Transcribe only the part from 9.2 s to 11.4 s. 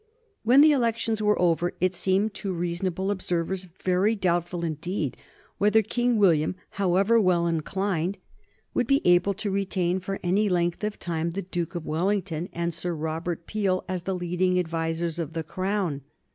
to retain for any length of time